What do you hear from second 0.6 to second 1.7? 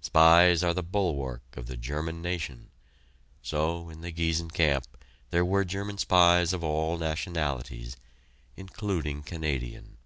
are the bulwark of